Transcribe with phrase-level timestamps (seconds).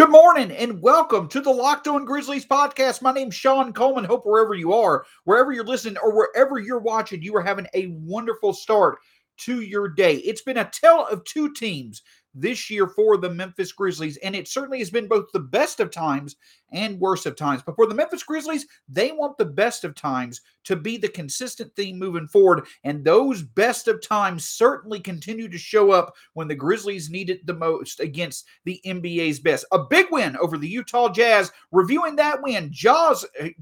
[0.00, 3.02] Good morning and welcome to the Locked On Grizzlies podcast.
[3.02, 4.04] My name's Shawn Coleman.
[4.06, 7.88] Hope wherever you are, wherever you're listening, or wherever you're watching, you are having a
[7.88, 9.00] wonderful start
[9.40, 10.14] to your day.
[10.16, 12.00] It's been a tale of two teams
[12.34, 14.16] this year for the Memphis Grizzlies.
[14.18, 16.36] And it certainly has been both the best of times
[16.72, 17.62] and worst of times.
[17.64, 21.74] But for the Memphis Grizzlies, they want the best of times to be the consistent
[21.74, 22.66] theme moving forward.
[22.84, 27.44] And those best of times certainly continue to show up when the Grizzlies need it
[27.46, 29.64] the most against the NBA's best.
[29.72, 31.50] A big win over the Utah Jazz.
[31.72, 33.14] Reviewing that win, uh,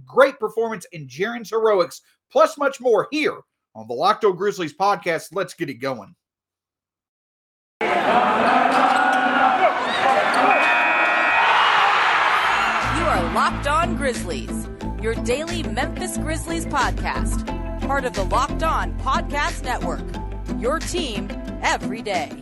[0.04, 3.38] great performance in Jaren's heroics, plus much more here
[3.74, 5.28] on the Locked On Grizzlies podcast.
[5.32, 6.14] Let's get it going.
[14.08, 14.66] Grizzlies,
[15.02, 17.46] your daily Memphis Grizzlies podcast,
[17.86, 20.00] part of the Locked On Podcast Network.
[20.58, 21.28] Your team
[21.60, 22.32] every day.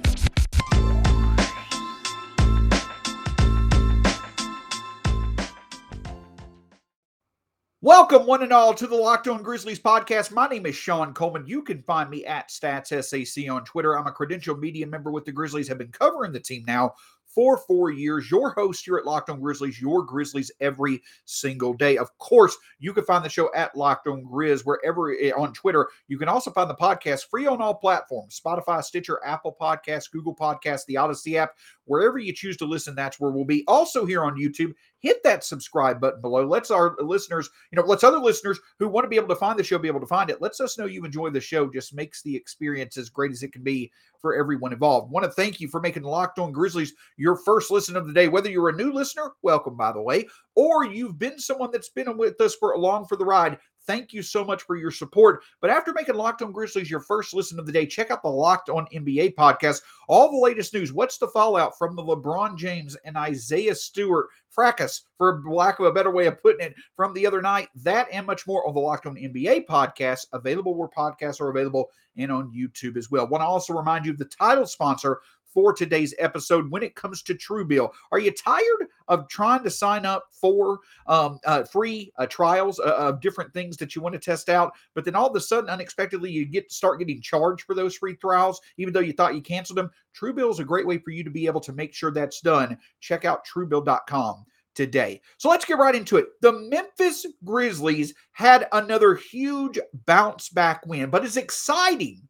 [7.80, 10.30] Welcome, one and all, to the Locked On Grizzlies podcast.
[10.30, 11.48] My name is Shawn Coleman.
[11.48, 13.98] You can find me at StatsSAC on Twitter.
[13.98, 16.94] I'm a credential media member with the Grizzlies, have been covering the team now
[17.36, 18.30] for four years.
[18.30, 21.98] Your host here at Locked On Grizzlies, your Grizzlies every single day.
[21.98, 25.86] Of course, you can find the show at Locked On Grizz wherever eh, on Twitter.
[26.08, 30.34] You can also find the podcast free on all platforms Spotify, Stitcher, Apple Podcasts, Google
[30.34, 31.50] Podcasts, the Odyssey app.
[31.86, 33.64] Wherever you choose to listen, that's where we'll be.
[33.66, 36.46] Also, here on YouTube, hit that subscribe button below.
[36.46, 39.58] Let's our listeners, you know, let's other listeners who want to be able to find
[39.58, 40.40] the show be able to find it.
[40.40, 41.70] Let's us know you enjoy the show.
[41.70, 45.10] Just makes the experience as great as it can be for everyone involved.
[45.10, 48.28] Want to thank you for making Locked On Grizzlies your first listen of the day.
[48.28, 52.16] Whether you're a new listener, welcome, by the way, or you've been someone that's been
[52.16, 55.42] with us for along for the ride, Thank you so much for your support.
[55.60, 58.28] But after making Locked On Grizzlies your first listen of the day, check out the
[58.28, 59.82] Locked On NBA podcast.
[60.08, 60.92] All the latest news.
[60.92, 65.92] What's the fallout from the LeBron James and Isaiah Stewart fracas, for lack of a
[65.92, 67.68] better way of putting it, from the other night?
[67.76, 71.90] That and much more on the Locked On NBA podcast, available where podcasts are available
[72.16, 73.26] and on YouTube as well.
[73.26, 75.20] Want to also remind you of the title sponsor
[75.56, 77.88] for today's episode when it comes to Truebill.
[78.12, 82.94] Are you tired of trying to sign up for um, uh, free uh, trials uh,
[82.94, 85.70] of different things that you want to test out, but then all of a sudden,
[85.70, 89.34] unexpectedly, you get to start getting charged for those free trials, even though you thought
[89.34, 89.90] you canceled them?
[90.14, 92.76] Truebill is a great way for you to be able to make sure that's done.
[93.00, 94.44] Check out Truebill.com
[94.74, 95.22] today.
[95.38, 96.26] So let's get right into it.
[96.42, 102.28] The Memphis Grizzlies had another huge bounce back win, but it's exciting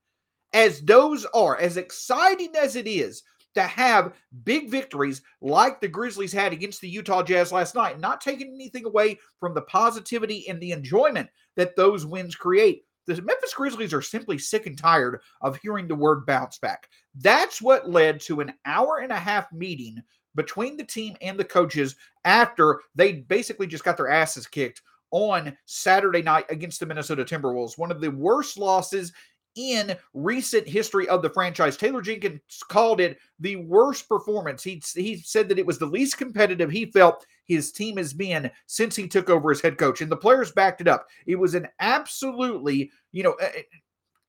[0.52, 3.22] as those are, as exciting as it is
[3.54, 4.12] to have
[4.44, 8.84] big victories like the Grizzlies had against the Utah Jazz last night, not taking anything
[8.84, 12.84] away from the positivity and the enjoyment that those wins create.
[13.06, 16.88] The Memphis Grizzlies are simply sick and tired of hearing the word bounce back.
[17.14, 20.02] That's what led to an hour and a half meeting
[20.34, 24.82] between the team and the coaches after they basically just got their asses kicked
[25.12, 27.78] on Saturday night against the Minnesota Timberwolves.
[27.78, 29.12] One of the worst losses
[29.56, 31.76] in recent history of the franchise.
[31.76, 34.62] Taylor Jenkins called it the worst performance.
[34.62, 38.50] He, he said that it was the least competitive he felt his team has been
[38.66, 40.00] since he took over as head coach.
[40.00, 41.06] And the players backed it up.
[41.26, 43.62] It was an absolutely, you know, eh,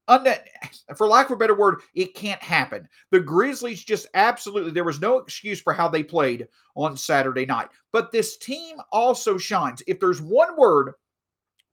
[0.07, 2.87] eh, eh, for lack of a better word, it can't happen.
[3.11, 7.67] The Grizzlies just absolutely, there was no excuse for how they played on Saturday night.
[7.91, 9.83] But this team also shines.
[9.87, 10.93] If there's one word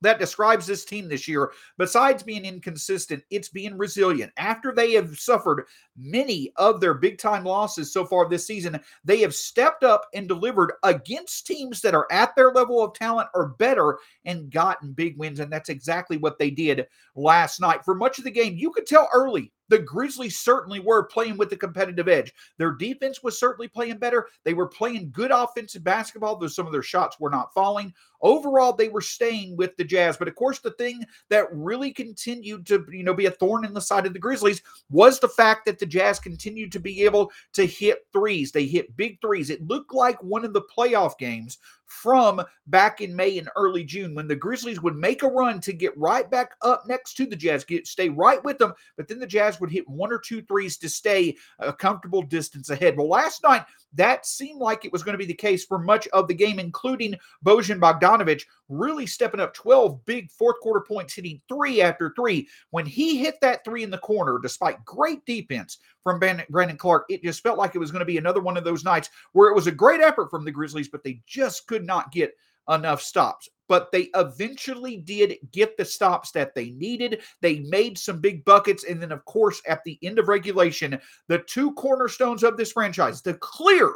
[0.05, 1.53] that describes this team this year.
[1.79, 4.33] Besides being inconsistent, it's being resilient.
[4.37, 5.67] After they have suffered
[5.97, 10.29] many of their big time losses so far this season, they have stepped up and
[10.29, 15.19] delivered against teams that are at their level of talent or better and gotten big
[15.19, 15.41] wins.
[15.41, 17.85] And that's exactly what they did last night.
[17.85, 21.51] For much of the game, you could tell early the Grizzlies certainly were playing with
[21.51, 22.33] the competitive edge.
[22.59, 24.29] Their defense was certainly playing better.
[24.45, 27.95] They were playing good offensive basketball, though some of their shots were not falling.
[28.25, 30.17] Overall, they were staying with the Jazz.
[30.17, 33.75] But of course, the thing that really continued to, you know, be a thorn in
[33.75, 37.31] the side of the Grizzlies was the fact that the Jazz continued to be able
[37.53, 38.51] to hit threes.
[38.51, 39.51] They hit big threes.
[39.51, 44.15] It looked like one of the playoff games from back in May and early June
[44.15, 47.37] when the Grizzlies would make a run to get right back up next to the
[47.37, 50.43] Jazz, get stay right with them, but then the Jazz would hit one or two
[50.43, 52.97] threes to stay a comfortable distance ahead.
[52.97, 56.07] Well, last night that seemed like it was going to be the case for much
[56.09, 57.15] of the game, including
[57.45, 62.49] Bojan Bogdanovic really stepping up 12 big fourth quarter points, hitting three after three.
[62.71, 67.23] When he hit that three in the corner, despite great defense from Brandon Clarke, it
[67.23, 69.55] just felt like it was going to be another one of those nights where it
[69.55, 72.35] was a great effort from the Grizzlies, but they just could not get
[72.69, 73.49] enough stops.
[73.69, 77.23] But they eventually did get the stops that they needed.
[77.41, 78.85] They made some big buckets.
[78.85, 83.23] And then, of course, at the end of regulation, the two cornerstones of this franchise,
[83.23, 83.95] the clear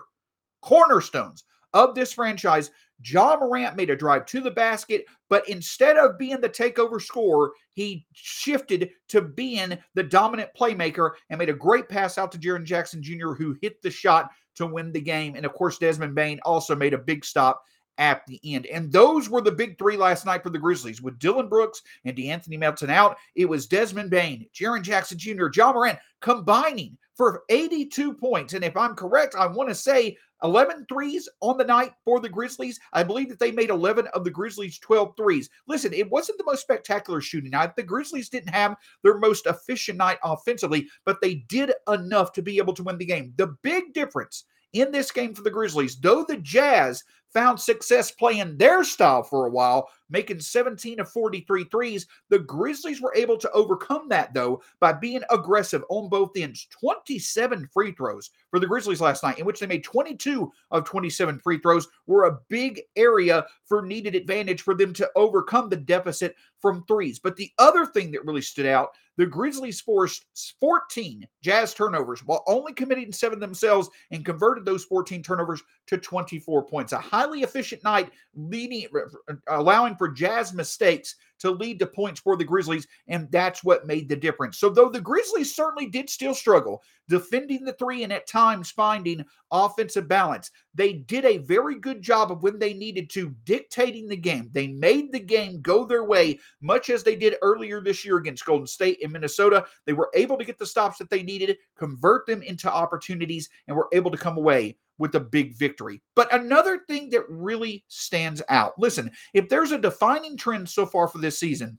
[0.62, 1.44] cornerstones
[1.74, 2.70] of this franchise.
[3.04, 7.52] Ja Morant made a drive to the basket, but instead of being the takeover scorer,
[7.70, 12.64] he shifted to being the dominant playmaker and made a great pass out to Jaren
[12.64, 15.36] Jackson Jr., who hit the shot to win the game.
[15.36, 17.62] And of course, Desmond Bane also made a big stop
[17.98, 18.66] at the end.
[18.66, 21.02] And those were the big three last night for the Grizzlies.
[21.02, 25.72] With Dillon Brooks and De'Anthony Melton out, it was Desmond Bane, Jaren Jackson Jr., Ja
[25.72, 28.54] Morant combining for 82 points.
[28.54, 32.28] And if I'm correct, I want to say 11 threes on the night for the
[32.28, 32.78] Grizzlies.
[32.92, 35.50] I believe that they made 11 of the Grizzlies' 12 threes.
[35.66, 37.74] Listen, it wasn't the most spectacular shooting night.
[37.74, 42.58] The Grizzlies didn't have their most efficient night offensively, but they did enough to be
[42.58, 43.32] able to win the game.
[43.36, 48.56] The big difference in this game for the Grizzlies, though the Jazz found success playing
[48.56, 52.06] their style for a while, making 17 of 43 threes.
[52.30, 56.66] The Grizzlies were able to overcome that, though, by being aggressive on both ends.
[56.70, 61.38] 27 free throws for the Grizzlies last night, in which they made 22 of 27
[61.40, 66.34] free throws, were a big area for needed advantage for them to overcome the deficit
[66.60, 67.18] from threes.
[67.18, 70.24] But the other thing that really stood out the Grizzlies forced
[70.60, 76.64] 14 Jazz turnovers while only committing seven themselves and converted those 14 turnovers to 24
[76.66, 76.92] points.
[76.92, 78.86] A highly efficient night, leading,
[79.28, 83.86] uh, allowing for Jazz mistakes to lead to points for the Grizzlies, and that's what
[83.86, 84.58] made the difference.
[84.58, 89.24] So, though the Grizzlies certainly did still struggle defending the three and at times finding
[89.50, 94.16] offensive balance, they did a very good job of when they needed to dictating the
[94.16, 94.50] game.
[94.52, 98.44] They made the game go their way, much as they did earlier this year against
[98.44, 99.64] Golden State in Minnesota.
[99.86, 103.76] They were able to get the stops that they needed, convert them into opportunities, and
[103.76, 106.02] were able to come away with a big victory.
[106.14, 111.08] But another thing that really stands out listen, if there's a defining trend so far
[111.08, 111.78] for this season,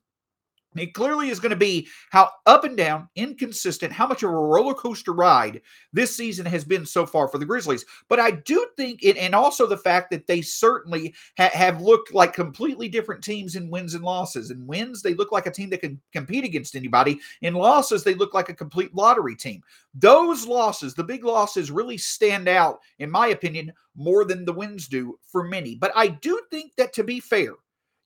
[0.75, 4.33] it clearly is going to be how up and down, inconsistent, how much of a
[4.33, 5.61] roller coaster ride
[5.93, 7.85] this season has been so far for the Grizzlies.
[8.07, 12.13] But I do think it, and also the fact that they certainly ha- have looked
[12.13, 14.51] like completely different teams in wins and losses.
[14.51, 17.19] In wins, they look like a team that can compete against anybody.
[17.41, 19.63] In losses, they look like a complete lottery team.
[19.95, 24.87] Those losses, the big losses, really stand out, in my opinion, more than the wins
[24.87, 25.75] do for many.
[25.75, 27.53] But I do think that to be fair,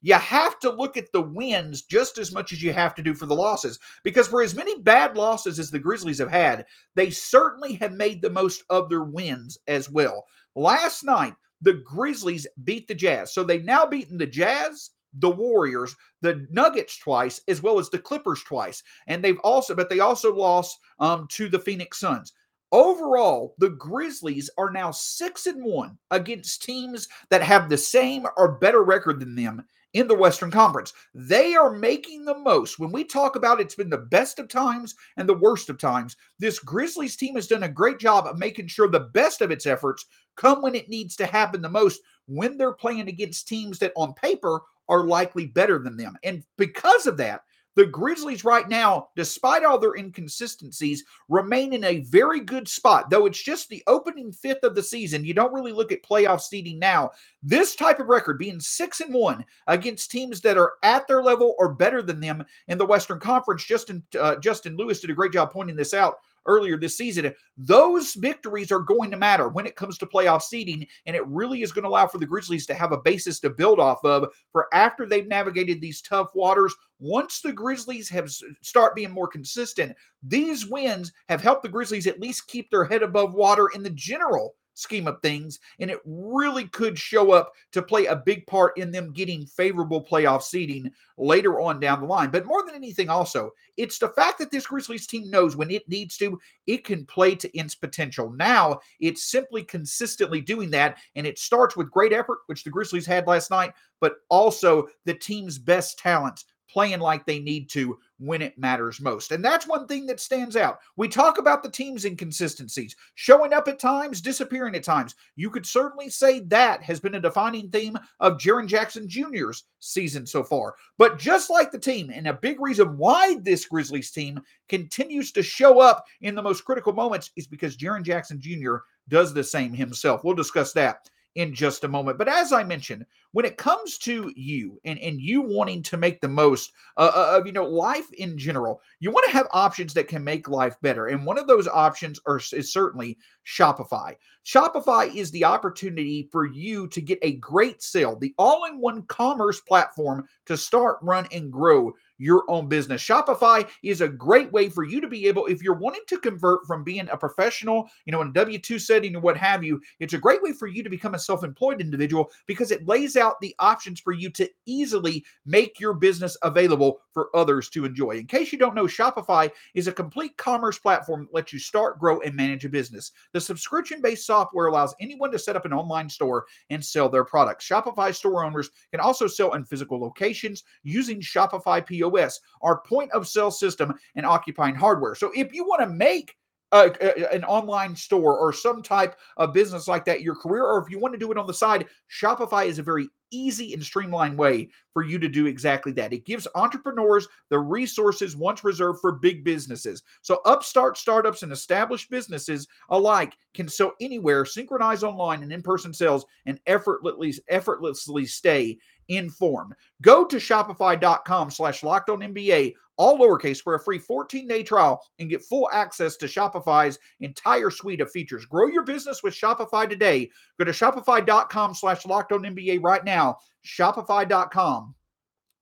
[0.03, 3.15] you have to look at the wins just as much as you have to do
[3.15, 3.79] for the losses.
[4.03, 8.21] Because for as many bad losses as the Grizzlies have had, they certainly have made
[8.21, 10.25] the most of their wins as well.
[10.55, 13.33] Last night, the Grizzlies beat the Jazz.
[13.33, 17.97] So they've now beaten the Jazz, the Warriors, the Nuggets twice, as well as the
[17.97, 18.83] Clippers twice.
[19.07, 22.33] And they've also, but they also lost um, to the Phoenix Suns.
[22.73, 28.57] Overall, the Grizzlies are now six and one against teams that have the same or
[28.57, 29.63] better record than them
[29.93, 30.93] in the Western Conference.
[31.13, 32.79] They are making the most.
[32.79, 36.17] When we talk about it's been the best of times and the worst of times,
[36.39, 39.65] this Grizzlies team has done a great job of making sure the best of its
[39.65, 40.05] efforts
[40.35, 44.13] come when it needs to happen the most when they're playing against teams that on
[44.13, 46.17] paper are likely better than them.
[46.23, 47.41] And because of that,
[47.75, 53.09] the Grizzlies, right now, despite all their inconsistencies, remain in a very good spot.
[53.09, 56.41] Though it's just the opening fifth of the season, you don't really look at playoff
[56.41, 57.11] seeding now.
[57.41, 61.55] This type of record, being six and one against teams that are at their level
[61.57, 65.33] or better than them in the Western Conference, Justin uh, Justin Lewis did a great
[65.33, 67.33] job pointing this out earlier this season.
[67.57, 71.61] Those victories are going to matter when it comes to playoff seeding, and it really
[71.61, 74.29] is going to allow for the Grizzlies to have a basis to build off of
[74.51, 76.73] for after they've navigated these tough waters.
[76.99, 82.19] Once the Grizzlies have start being more consistent, these wins have helped the Grizzlies at
[82.19, 86.67] least keep their head above water in the general scheme of things, and it really
[86.67, 91.59] could show up to play a big part in them getting favorable playoff seeding later
[91.59, 92.29] on down the line.
[92.29, 95.87] But more than anything, also, it's the fact that this Grizzlies team knows when it
[95.87, 98.31] needs to, it can play to its potential.
[98.31, 103.05] Now it's simply consistently doing that, and it starts with great effort, which the Grizzlies
[103.05, 108.41] had last night, but also the team's best talent playing like they need to when
[108.41, 109.31] it matters most.
[109.31, 110.79] And that's one thing that stands out.
[110.97, 115.13] We talk about the team's inconsistencies, showing up at times, disappearing at times.
[115.35, 120.25] You could certainly say that has been a defining theme of Jaren Jackson Jr.'s season
[120.25, 120.75] so far.
[120.97, 125.43] But just like the team, and a big reason why this Grizzlies team continues to
[125.43, 128.77] show up in the most critical moments is because Jaren Jackson Jr.
[129.09, 130.23] does the same himself.
[130.23, 132.17] We'll discuss that in just a moment.
[132.17, 136.21] But as I mentioned, when it comes to you and, and you wanting to make
[136.21, 139.93] the most uh, uh, of you know life in general, you want to have options
[139.95, 141.07] that can make life better.
[141.07, 144.15] And one of those options are, is certainly Shopify.
[144.45, 150.27] Shopify is the opportunity for you to get a great sale, the all-in-one commerce platform
[150.45, 153.03] to start, run, and grow your own business.
[153.03, 156.65] Shopify is a great way for you to be able, if you're wanting to convert
[156.65, 159.81] from being a professional, you know, in a W 2 setting or what have you,
[159.99, 163.17] it's a great way for you to become a self employed individual because it lays
[163.17, 168.11] out the options for you to easily make your business available for others to enjoy.
[168.11, 171.99] In case you don't know, Shopify is a complete commerce platform that lets you start,
[171.99, 173.11] grow, and manage a business.
[173.33, 177.25] The subscription based software allows anyone to set up an online store and sell their
[177.25, 177.67] products.
[177.67, 182.12] Shopify store owners can also sell in physical locations using Shopify POS,
[182.61, 185.15] our point of sale system, and occupying hardware.
[185.15, 186.35] So if you want to make
[186.73, 190.99] an online store or some type of business like that, your career, or if you
[190.99, 194.69] want to do it on the side, Shopify is a very easy and streamlined way
[194.91, 196.13] for you to do exactly that.
[196.13, 200.03] It gives entrepreneurs the resources once reserved for big businesses.
[200.21, 205.93] So, upstart startups and established businesses alike can sell anywhere, synchronize online and in person
[205.93, 208.77] sales, and effortlessly, effortlessly stay
[209.09, 209.73] informed.
[210.01, 215.01] Go to shopify.com slash locked on NBA all lowercase, for a free 14 day trial
[215.19, 218.45] and get full access to Shopify's entire suite of features.
[218.45, 220.29] Grow your business with Shopify today.
[220.59, 223.37] Go to shopify.com slash locked on NBA right now.
[223.65, 224.95] Shopify.com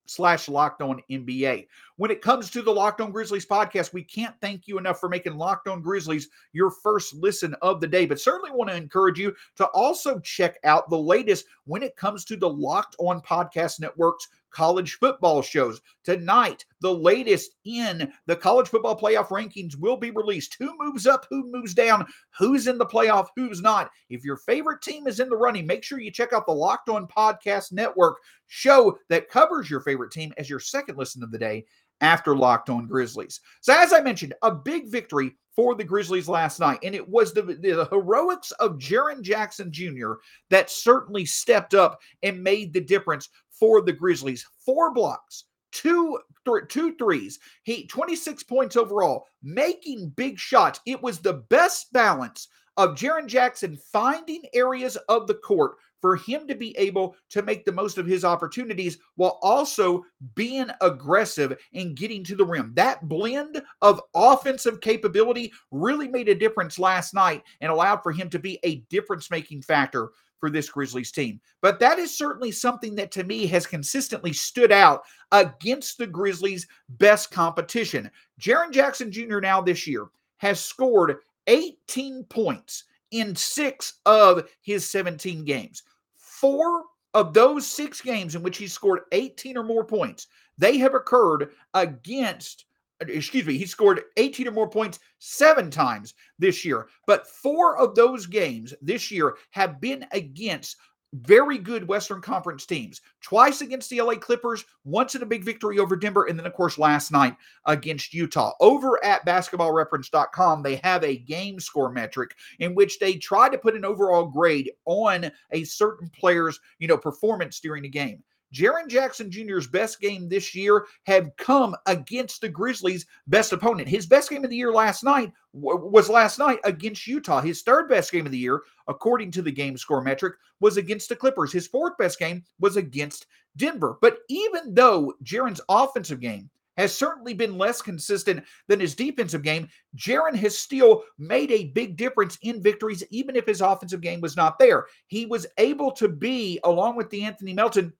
[0.07, 1.67] slash locked on NBA.
[2.01, 5.07] When it comes to the Locked On Grizzlies podcast, we can't thank you enough for
[5.07, 9.19] making Locked On Grizzlies your first listen of the day, but certainly want to encourage
[9.19, 13.79] you to also check out the latest when it comes to the Locked On Podcast
[13.79, 15.79] Network's college football shows.
[16.03, 20.55] Tonight, the latest in the college football playoff rankings will be released.
[20.57, 23.91] Who moves up, who moves down, who's in the playoff, who's not.
[24.09, 26.89] If your favorite team is in the running, make sure you check out the Locked
[26.89, 28.17] On Podcast Network
[28.47, 31.63] show that covers your favorite team as your second listen of the day
[32.01, 33.39] after Locked On Grizzlies.
[33.61, 36.79] So, as I mentioned, a big victory for the Grizzlies last night.
[36.83, 40.13] And it was the, the heroics of Jaren Jackson Jr.
[40.49, 44.45] that certainly stepped up and made the difference for the Grizzlies.
[44.65, 46.19] Four blocks, two
[46.67, 47.39] two threes.
[47.63, 50.79] He 26 points overall, making big shots.
[50.85, 56.47] It was the best balance of Jaren Jackson finding areas of the court for him
[56.47, 60.03] to be able to make the most of his opportunities while also
[60.35, 62.73] being aggressive and getting to the rim.
[62.75, 68.29] That blend of offensive capability really made a difference last night and allowed for him
[68.31, 71.39] to be a difference making factor for this Grizzlies team.
[71.61, 76.67] But that is certainly something that to me has consistently stood out against the Grizzlies'
[76.89, 78.09] best competition.
[78.41, 79.39] Jaren Jackson Jr.
[79.39, 81.17] now this year has scored
[81.47, 85.83] 18 points in six of his 17 games.
[86.15, 90.27] Four of those six games in which he scored 18 or more points,
[90.57, 92.65] they have occurred against
[93.09, 96.87] excuse me, he scored 18 or more points seven times this year.
[97.07, 100.77] But four of those games this year have been against
[101.13, 103.01] very good Western Conference teams.
[103.21, 106.53] Twice against the LA Clippers, once in a big victory over Denver, and then, of
[106.53, 108.53] course, last night against Utah.
[108.59, 113.75] Over at basketballreference.com, they have a game score metric in which they try to put
[113.75, 118.23] an overall grade on a certain player's, you know, performance during the game.
[118.53, 123.87] Jaren Jackson Jr.'s best game this year had come against the Grizzlies' best opponent.
[123.87, 127.41] His best game of the year last night was last night against Utah.
[127.41, 131.09] His third best game of the year, according to the game score metric, was against
[131.09, 131.51] the Clippers.
[131.51, 133.27] His fourth best game was against
[133.57, 133.97] Denver.
[134.01, 139.67] But even though Jaren's offensive game has certainly been less consistent than his defensive game.
[139.95, 144.37] Jaren has still made a big difference in victories, even if his offensive game was
[144.37, 144.87] not there.
[145.07, 147.93] He was able to be, along with De'Anthony Melton,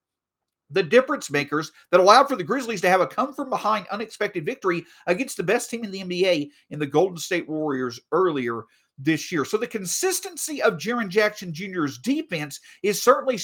[0.72, 4.44] the difference makers that allowed for the Grizzlies to have a come from behind unexpected
[4.44, 8.64] victory against the best team in the NBA in the Golden State Warriors earlier
[8.98, 9.44] this year.
[9.44, 13.38] So the consistency of Jaren Jackson Jr.'s defense is certainly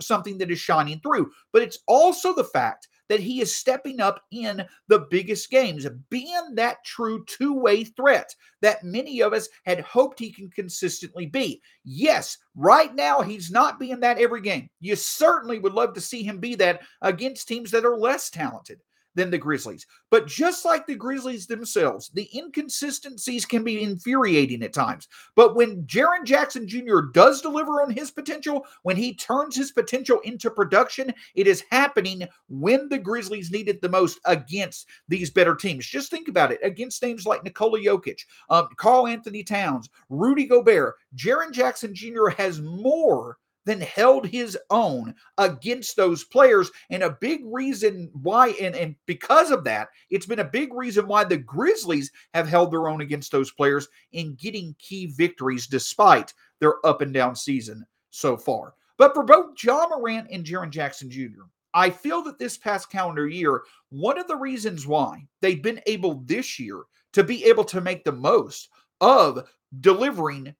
[0.00, 4.22] something that is shining through, but it's also the fact that he is stepping up
[4.30, 9.80] in the biggest games, being that true two way threat that many of us had
[9.80, 11.60] hoped he can consistently be.
[11.84, 14.68] Yes, right now he's not being that every game.
[14.80, 18.80] You certainly would love to see him be that against teams that are less talented
[19.14, 19.86] than the Grizzlies.
[20.10, 25.08] But just like the Grizzlies themselves, the inconsistencies can be infuriating at times.
[25.36, 27.00] But when Jaren Jackson Jr.
[27.12, 32.26] does deliver on his potential, when he turns his potential into production, it is happening
[32.48, 35.86] when the Grizzlies need it the most against these better teams.
[35.86, 40.94] Just think about it against names like Nikola Jokic, um, Karl-Anthony Towns, Rudy Gobert.
[41.16, 42.28] Jaren Jackson Jr.
[42.36, 46.70] has more then held his own against those players.
[46.90, 51.06] And a big reason why, and, and because of that, it's been a big reason
[51.06, 56.32] why the Grizzlies have held their own against those players in getting key victories despite
[56.60, 58.74] their up and down season so far.
[58.96, 61.42] But for both Ja Morant and Jaren Jackson Jr.,
[61.74, 66.22] I feel that this past calendar year, one of the reasons why they've been able
[66.24, 68.68] this year to be able to make the most
[69.04, 69.46] of
[69.80, 70.54] delivering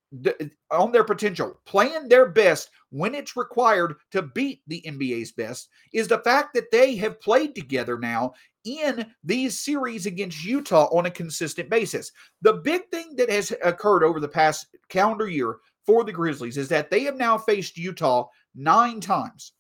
[0.71, 6.09] on their potential, playing their best when it's required to beat the NBA's best, is
[6.09, 8.35] the fact that they have played together now
[8.67, 12.13] in these series against Utah on a consistent basis.
[12.43, 16.69] The big thing that has occurred over the past calendar year for the Grizzlies is
[16.69, 19.53] that they have now faced Utah nine times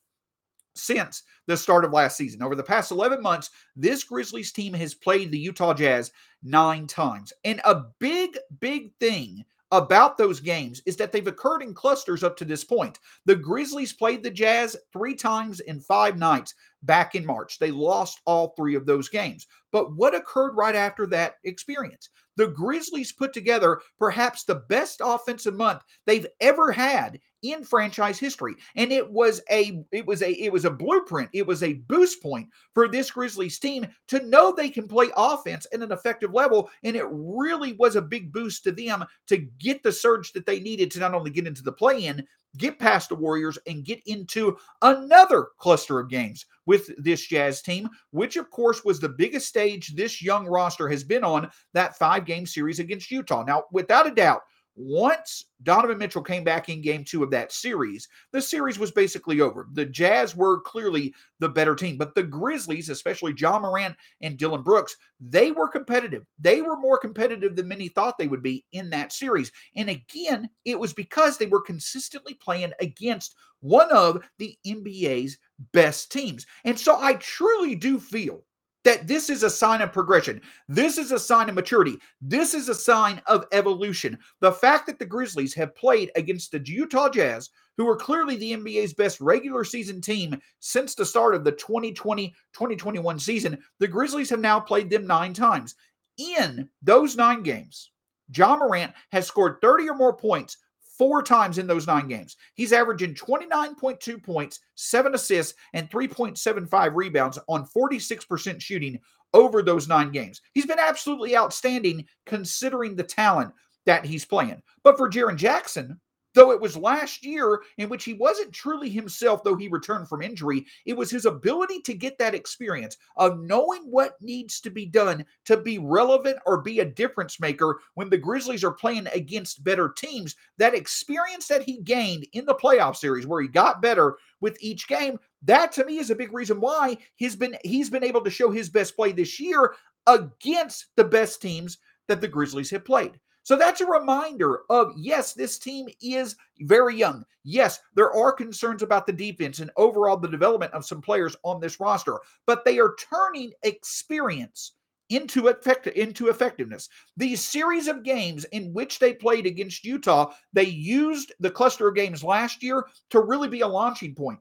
[0.74, 2.42] since the start of last season.
[2.42, 6.12] Over the past 11 months, this Grizzlies team has played the Utah Jazz
[6.42, 7.32] nine times.
[7.44, 12.36] And a big, big thing about those games is that they've occurred in clusters up
[12.36, 13.00] to this point.
[13.24, 16.54] The Grizzlies played the Jazz three times in five nights
[16.84, 17.58] back in March.
[17.58, 19.46] They lost all three of those games.
[19.72, 22.10] But what occurred right after that experience?
[22.36, 28.54] The Grizzlies put together perhaps the best offensive month they've ever had in franchise history
[28.74, 32.22] and it was a it was a it was a blueprint it was a boost
[32.22, 36.70] point for this grizzlies team to know they can play offense at an effective level
[36.84, 40.58] and it really was a big boost to them to get the surge that they
[40.58, 42.26] needed to not only get into the play in
[42.56, 47.88] get past the warriors and get into another cluster of games with this jazz team
[48.10, 52.24] which of course was the biggest stage this young roster has been on that five
[52.24, 53.44] game series against utah.
[53.44, 54.42] Now without a doubt
[54.76, 59.40] once Donovan Mitchell came back in game two of that series, the series was basically
[59.40, 59.68] over.
[59.72, 64.62] The Jazz were clearly the better team, but the Grizzlies, especially Ja Morant and Dillon
[64.62, 66.24] Brooks, they were competitive.
[66.38, 69.52] They were more competitive than many thought they would be in that series.
[69.76, 75.38] And again, it was because they were consistently playing against one of the NBA's
[75.72, 76.46] best teams.
[76.64, 78.44] And so I truly do feel
[78.84, 80.40] that this is a sign of progression.
[80.68, 81.98] This is a sign of maturity.
[82.20, 84.18] This is a sign of evolution.
[84.40, 88.52] The fact that the Grizzlies have played against the Utah Jazz, who are clearly the
[88.52, 94.30] NBA's best regular season team since the start of the 2020 2021 season, the Grizzlies
[94.30, 95.74] have now played them nine times.
[96.18, 97.90] In those nine games,
[98.34, 100.58] Ja Morant has scored 30 or more points
[100.98, 102.36] four times in those nine games.
[102.54, 108.98] He's averaging 29.2 points, seven assists, and 3.75 rebounds on 46% shooting
[109.32, 110.40] over those nine games.
[110.52, 113.52] He's been absolutely outstanding considering the talent
[113.86, 114.62] that he's playing.
[114.82, 116.00] But for Jaren Jackson,
[116.34, 120.20] Though it was last year in which he wasn't truly himself, though he returned from
[120.20, 124.84] injury, it was his ability to get that experience of knowing what needs to be
[124.84, 129.62] done to be relevant or be a difference maker when the Grizzlies are playing against
[129.62, 130.34] better teams.
[130.58, 134.88] That experience that he gained in the playoff series, where he got better with each
[134.88, 138.30] game, that to me is a big reason why he's been he's been able to
[138.30, 139.74] show his best play this year
[140.06, 143.20] against the best teams that the Grizzlies have played.
[143.44, 147.24] So that's a reminder of yes, this team is very young.
[147.44, 151.60] Yes, there are concerns about the defense and overall the development of some players on
[151.60, 154.72] this roster, but they are turning experience
[155.10, 156.88] into effect- into effectiveness.
[157.18, 161.94] These series of games in which they played against Utah, they used the cluster of
[161.94, 164.40] games last year to really be a launching point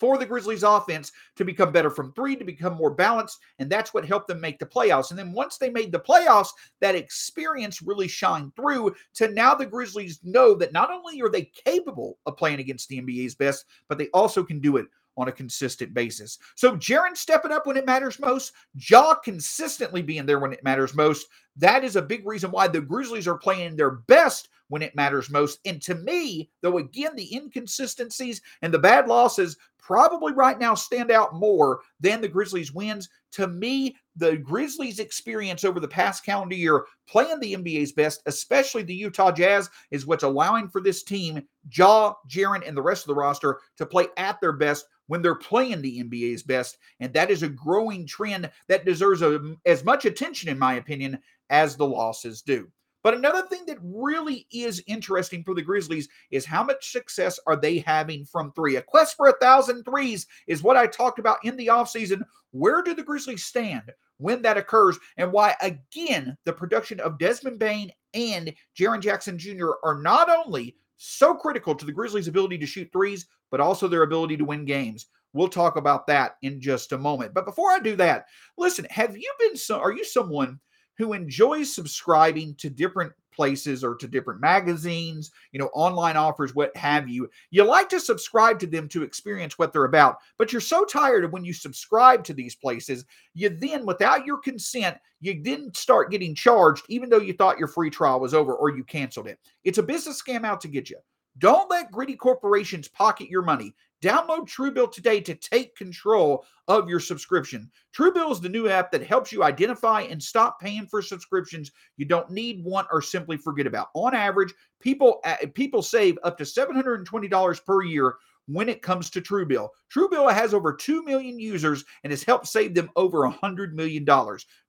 [0.00, 3.38] for the Grizzlies offense to become better from three, to become more balanced.
[3.58, 5.10] And that's what helped them make the playoffs.
[5.10, 9.66] And then once they made the playoffs, that experience really shined through to now the
[9.66, 13.98] Grizzlies know that not only are they capable of playing against the NBA's best, but
[13.98, 14.86] they also can do it
[15.18, 16.38] on a consistent basis.
[16.54, 20.94] So Jaren stepping up when it matters most, Ja consistently being there when it matters
[20.94, 21.26] most.
[21.56, 25.30] That is a big reason why the Grizzlies are playing their best when it matters
[25.30, 25.58] most.
[25.64, 31.10] And to me, though, again, the inconsistencies and the bad losses probably right now stand
[31.10, 33.08] out more than the Grizzlies' wins.
[33.32, 38.82] To me, the Grizzlies' experience over the past calendar year playing the NBA's best, especially
[38.82, 43.08] the Utah Jazz, is what's allowing for this team, Ja, Jaren, and the rest of
[43.08, 46.76] the roster to play at their best when they're playing the NBA's best.
[47.00, 51.18] And that is a growing trend that deserves a, as much attention, in my opinion,
[51.50, 52.68] as the losses do.
[53.02, 57.56] But another thing that really is interesting for the Grizzlies is how much success are
[57.56, 58.76] they having from three?
[58.76, 62.22] A quest for a thousand threes is what I talked about in the offseason.
[62.50, 64.98] Where do the Grizzlies stand when that occurs?
[65.16, 69.70] And why, again, the production of Desmond Bane and Jaren Jackson Jr.
[69.84, 74.02] are not only so critical to the Grizzlies' ability to shoot threes, but also their
[74.02, 75.06] ability to win games.
[75.32, 77.34] We'll talk about that in just a moment.
[77.34, 78.24] But before I do that,
[78.56, 80.58] listen, have you been so are you someone
[80.98, 86.76] who enjoys subscribing to different places or to different magazines, you know, online offers, what
[86.76, 87.30] have you.
[87.50, 91.24] You like to subscribe to them to experience what they're about, but you're so tired
[91.24, 96.10] of when you subscribe to these places, you then, without your consent, you didn't start
[96.10, 99.38] getting charged, even though you thought your free trial was over or you canceled it.
[99.62, 100.98] It's a business scam out to get you.
[101.38, 103.72] Don't let greedy corporations pocket your money.
[104.02, 107.70] Download Truebill today to take control of your subscription.
[107.96, 112.04] Truebill is the new app that helps you identify and stop paying for subscriptions you
[112.04, 113.88] don't need, want, or simply forget about.
[113.94, 118.14] On average, people uh, people save up to $720 per year
[118.48, 119.68] when it comes to Truebill.
[119.94, 124.04] Truebill has over 2 million users and has helped save them over $100 million.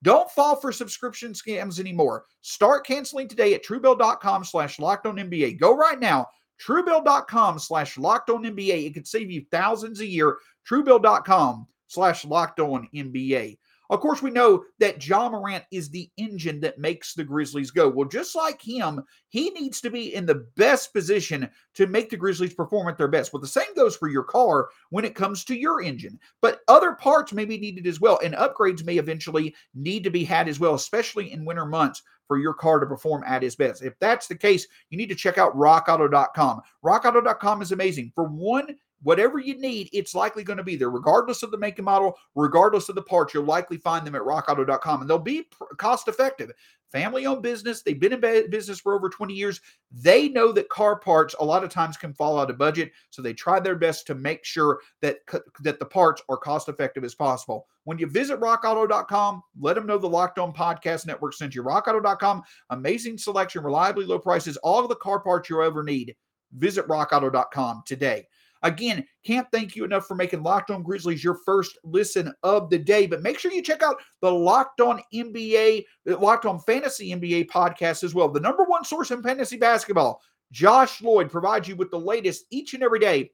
[0.04, 2.26] Don't fall for subscription scams anymore.
[2.42, 5.60] Start canceling today at truebill.com slash locked on NBA.
[5.60, 6.28] Go right now.
[6.66, 8.86] Truebill.com slash locked on NBA.
[8.86, 10.38] It could save you thousands a year.
[10.70, 13.58] Truebill.com slash locked on NBA.
[13.90, 17.90] Of course, we know that Ja Morant is the engine that makes the Grizzlies go.
[17.90, 22.18] Well, just like him, he needs to be in the best position to make the
[22.18, 23.34] Grizzlies perform at their best.
[23.34, 26.20] Well, the same goes for your car when it comes to your engine.
[26.40, 30.24] But other parts may be needed as well, and upgrades may eventually need to be
[30.24, 33.82] had as well, especially in winter months for your car to perform at its best.
[33.82, 36.62] If that's the case, you need to check out rockauto.com.
[36.86, 38.12] Rockauto.com is amazing.
[38.14, 41.78] For one whatever you need, it's likely going to be there, regardless of the make
[41.80, 43.34] and model, regardless of the parts.
[43.34, 46.52] You'll likely find them at rockauto.com and they'll be cost effective.
[46.92, 49.62] Family owned business, they've been in business for over 20 years.
[49.92, 53.22] They know that car parts a lot of times can fall out of budget, so
[53.22, 55.20] they try their best to make sure that,
[55.62, 57.68] that the parts are cost effective as possible.
[57.84, 61.64] When you visit rockauto.com, let them know the Locked On Podcast Network sent you.
[61.64, 66.16] Rockauto.com, amazing selection, reliably low prices, all of the car parts you'll ever need.
[66.54, 68.26] Visit rockauto.com today.
[68.62, 72.78] Again, can't thank you enough for making Locked On Grizzlies your first listen of the
[72.78, 73.08] day.
[73.08, 78.04] But make sure you check out the Locked On NBA, Locked On Fantasy NBA podcast
[78.04, 78.30] as well.
[78.30, 80.22] The number one source in fantasy basketball.
[80.52, 83.32] Josh Lloyd provides you with the latest each and every day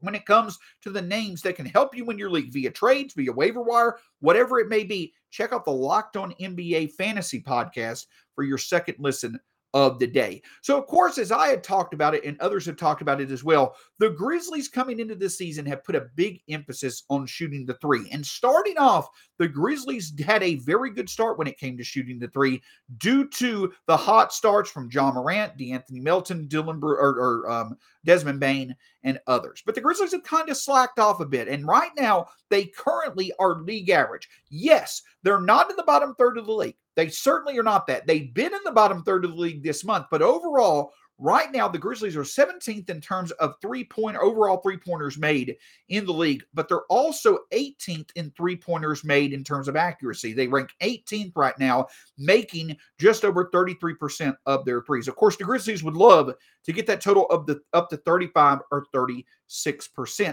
[0.00, 3.14] when it comes to the names that can help you in your league via trades,
[3.14, 5.12] via waiver wire, whatever it may be.
[5.30, 9.38] Check out the Locked On NBA Fantasy podcast for your second listen
[9.74, 10.42] of the day.
[10.62, 13.30] So, of course, as I had talked about it and others have talked about it
[13.30, 17.66] as well, the Grizzlies coming into this season have put a big emphasis on shooting
[17.66, 18.08] the three.
[18.10, 22.18] And starting off, the Grizzlies had a very good start when it came to shooting
[22.18, 22.62] the three
[22.96, 27.76] due to the hot starts from Ja Morant, De'Anthony Melton, Dillon Br- or, or um,
[28.04, 29.62] Desmond Bane, and others.
[29.64, 31.48] But the Grizzlies have kind of slacked off a bit.
[31.48, 34.28] And right now, they currently are league average.
[34.48, 36.76] Yes, they're not in the bottom third of the league.
[36.98, 38.08] They certainly are not that.
[38.08, 41.66] They've been in the bottom third of the league this month, but overall, Right now,
[41.66, 45.56] the Grizzlies are 17th in terms of three point overall three pointers made
[45.88, 50.32] in the league, but they're also 18th in three pointers made in terms of accuracy.
[50.32, 55.08] They rank 18th right now, making just over 33% of their threes.
[55.08, 56.32] Of course, the Grizzlies would love
[56.64, 59.24] to get that total of the up to 35 or 36%.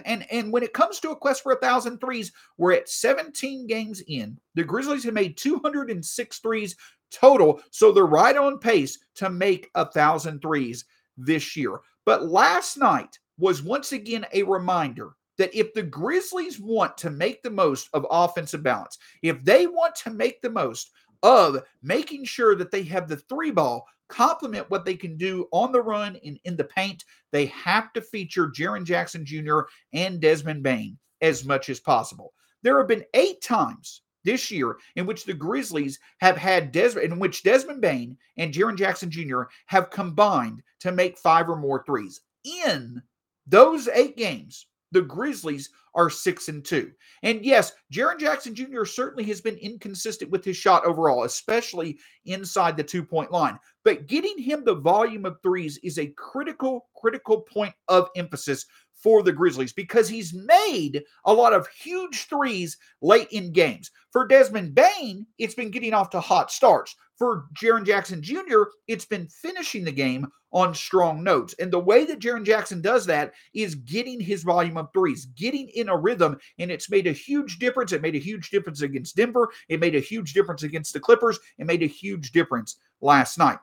[0.05, 3.65] And and when it comes to a quest for a thousand threes, we're at 17
[3.65, 4.37] games in.
[4.53, 6.75] The Grizzlies have made 206 threes
[7.11, 7.61] total.
[7.71, 10.85] So they're right on pace to make a thousand threes
[11.17, 11.79] this year.
[12.05, 17.43] But last night was once again a reminder that if the Grizzlies want to make
[17.43, 20.91] the most of offensive balance, if they want to make the most
[21.23, 25.71] of making sure that they have the three ball complement what they can do on
[25.71, 29.61] the run and in the paint, they have to feature Jaren Jackson Jr.
[29.93, 32.33] and Desmond Bane as much as possible.
[32.61, 37.19] There have been eight times this year in which the Grizzlies have had Desmond, in
[37.19, 39.43] which Desmond Bane and Jaren Jackson Jr.
[39.67, 42.21] have combined to make five or more threes.
[42.43, 43.01] In
[43.47, 46.91] those eight games, the Grizzlies are six and two.
[47.23, 48.83] And yes, Jaren Jackson Jr.
[48.83, 53.57] certainly has been inconsistent with his shot overall, especially inside the two point line.
[53.83, 59.21] But getting him the volume of threes is a critical, critical point of emphasis for
[59.23, 63.91] the Grizzlies because he's made a lot of huge threes late in games.
[64.11, 66.95] For Desmond Bane, it's been getting off to hot starts.
[67.17, 71.53] For Jaren Jackson Jr., it's been finishing the game on strong notes.
[71.59, 75.69] And the way that Jaren Jackson does that is getting his volume of threes, getting
[75.69, 77.91] in a rhythm, and it's made a huge difference.
[77.91, 79.49] It made a huge difference against Denver.
[79.69, 81.39] It made a huge difference against the Clippers.
[81.57, 83.59] It made a huge difference last night.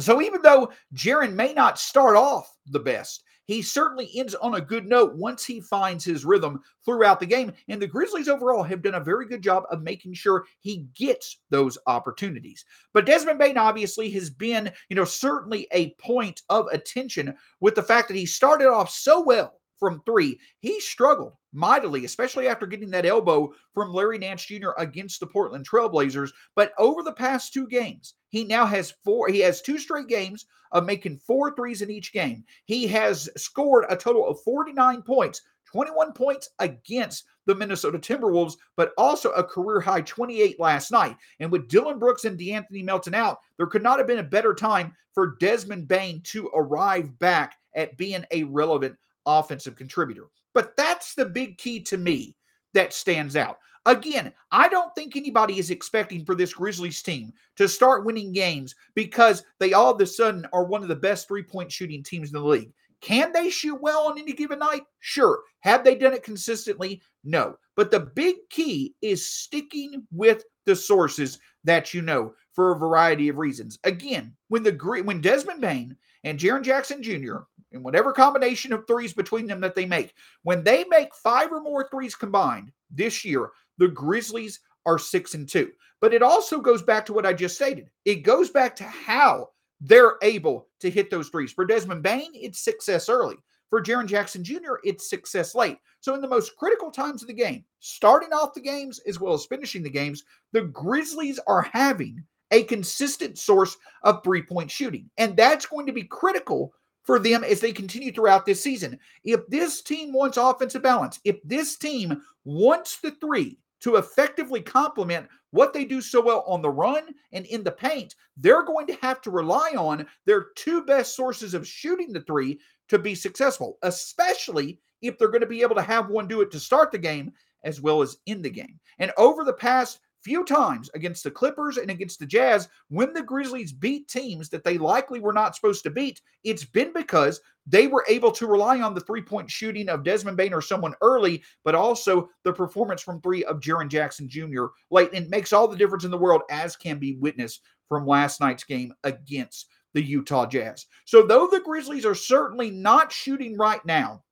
[0.00, 4.60] So even though Jaren may not start off the best, he certainly ends on a
[4.60, 7.52] good note once he finds his rhythm throughout the game.
[7.68, 11.38] And the Grizzlies overall have done a very good job of making sure he gets
[11.50, 12.64] those opportunities.
[12.92, 17.82] But Desmond Bane obviously has been, you know, certainly a point of attention with the
[17.82, 20.38] fact that he started off so well from three.
[20.60, 24.70] He struggled mightily, especially after getting that elbow from Larry Nance Jr.
[24.78, 26.30] against the Portland Trailblazers.
[26.54, 30.46] But over the past two games, he now has four, he has two straight games
[30.72, 32.44] of making four threes in each game.
[32.64, 38.92] He has scored a total of 49 points, 21 points against the Minnesota Timberwolves, but
[38.98, 41.16] also a career high 28 last night.
[41.40, 44.54] And with Dillon Brooks and De'Anthony Melton out, there could not have been a better
[44.54, 50.26] time for Desmond Bane to arrive back at being a relevant offensive contributor.
[50.52, 52.34] But that's the big key to me
[52.74, 53.58] that stands out.
[53.86, 58.74] Again, I don't think anybody is expecting for this Grizzlies team to start winning games
[58.94, 62.28] because they all of a sudden are one of the best three point shooting teams
[62.28, 62.72] in the league.
[63.00, 64.82] Can they shoot well on any given night?
[65.00, 65.40] Sure.
[65.60, 67.00] Have they done it consistently?
[67.24, 67.56] No.
[67.76, 73.28] But the big key is sticking with the sources that you know for a variety
[73.28, 73.78] of reasons.
[73.84, 74.72] Again, when the
[75.04, 77.38] when Desmond Bane and Jaren Jackson Jr.
[77.72, 81.60] and whatever combination of threes between them that they make, when they make five or
[81.60, 85.70] more threes combined this year, the Grizzlies are six and two.
[86.00, 87.90] But it also goes back to what I just stated.
[88.04, 91.52] It goes back to how they're able to hit those threes.
[91.52, 93.36] For Desmond Bane, it's success early.
[93.70, 95.78] For Jaren Jackson Jr., it's success late.
[96.00, 99.34] So, in the most critical times of the game, starting off the games as well
[99.34, 105.10] as finishing the games, the Grizzlies are having a consistent source of three point shooting.
[105.18, 108.98] And that's going to be critical for them as they continue throughout this season.
[109.24, 115.28] If this team wants offensive balance, if this team wants the three to effectively complement
[115.50, 118.98] what they do so well on the run and in the paint, they're going to
[119.02, 122.58] have to rely on their two best sources of shooting the three
[122.88, 126.50] to be successful, especially if they're going to be able to have one do it
[126.50, 127.32] to start the game
[127.64, 128.78] as well as in the game.
[128.98, 133.22] And over the past few times against the Clippers and against the Jazz, when the
[133.22, 137.86] Grizzlies beat teams that they likely were not supposed to beat, it's been because they
[137.86, 141.44] were able to rely on the three point shooting of Desmond Bane or someone early,
[141.64, 144.64] but also the performance from three of Jaren Jackson Jr.
[144.90, 145.10] late.
[145.12, 148.40] And it makes all the difference in the world, as can be witnessed from last
[148.40, 150.86] night's game against the Utah Jazz.
[151.04, 154.24] So, though the Grizzlies are certainly not shooting right now,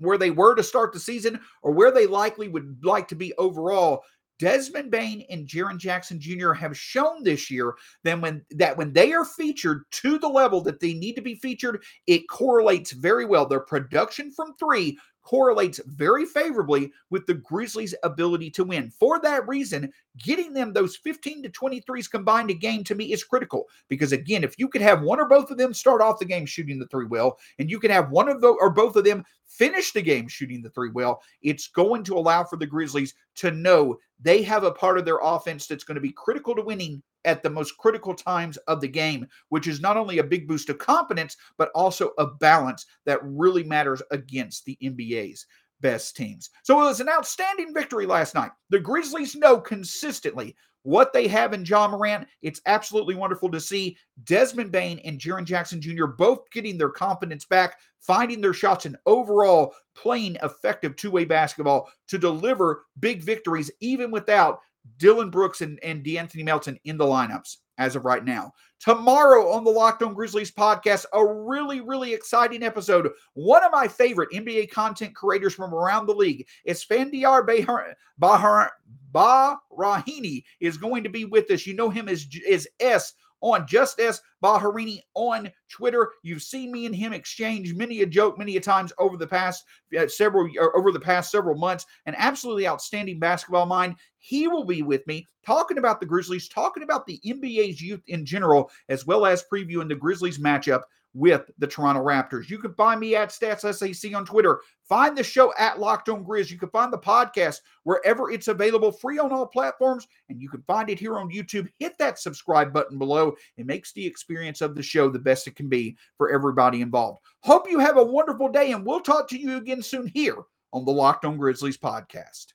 [0.00, 3.32] where they were to start the season or where they likely would like to be
[3.34, 4.02] overall,
[4.40, 6.52] Desmond Bane and Jaren Jackson Jr.
[6.54, 7.74] have shown this year
[8.04, 11.34] that when that when they are featured to the level that they need to be
[11.34, 13.44] featured, it correlates very well.
[13.46, 18.90] Their production from three correlates very favorably with the Grizzlies' ability to win.
[18.98, 23.22] For that reason, getting them those 15 to 23s combined a game to me is
[23.22, 26.24] critical because again, if you could have one or both of them start off the
[26.24, 29.04] game shooting the three well, and you can have one of those or both of
[29.04, 33.14] them finish the game shooting the three well, it's going to allow for the Grizzlies
[33.36, 36.62] to know they have a part of their offense that's going to be critical to
[36.62, 40.48] winning at the most critical times of the game, which is not only a big
[40.48, 45.46] boost of confidence, but also a balance that really matters against the NBA's
[45.80, 46.50] best teams.
[46.62, 48.50] So it was an outstanding victory last night.
[48.70, 52.26] The Grizzlies know consistently what they have in Ja Morant.
[52.42, 56.06] It's absolutely wonderful to see Desmond Bane and Jaren Jackson Jr.
[56.06, 61.90] both getting their confidence back, finding their shots, and overall playing effective two way basketball
[62.08, 64.60] to deliver big victories, even without
[64.96, 68.52] Dillon Brooks and, and De'Anthony Melton in the lineups as of right now.
[68.78, 73.10] Tomorrow on the Locked On Grizzlies podcast, a really, really exciting episode.
[73.34, 78.72] One of my favorite NBA content creators from around the league is Fandiar Bahar, Bahar,
[79.12, 81.66] Bahrahini is going to be with us.
[81.66, 86.10] You know him as, as S on Just S Baharini on Twitter.
[86.22, 89.64] You've seen me and him exchange many a joke many a times over the past
[89.98, 91.86] uh, several over the past several months.
[92.06, 93.96] An absolutely outstanding basketball mind.
[94.18, 98.26] He will be with me talking about the Grizzlies, talking about the NBA's youth in
[98.26, 100.82] general, as well as previewing the Grizzlies matchup
[101.14, 102.48] with the Toronto Raptors.
[102.48, 104.60] You can find me at StatsSAC on Twitter.
[104.88, 106.50] Find the show at Locked On Grizz.
[106.50, 110.62] You can find the podcast wherever it's available, free on all platforms, and you can
[110.62, 111.68] find it here on YouTube.
[111.78, 113.34] Hit that subscribe button below.
[113.56, 117.20] It makes the experience of the show the best it can be for everybody involved.
[117.40, 120.36] Hope you have a wonderful day, and we'll talk to you again soon here
[120.72, 122.46] on the Locked On Grizzlies podcast.